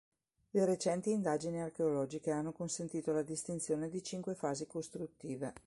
[0.53, 5.53] Le recenti indagini archeologiche hanno consentito la distinzione di cinque fasi costruttive.